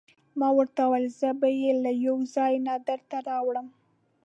[0.39, 3.67] ما ورته وویل: زه به يې له یوه ځای نه درته راوړم.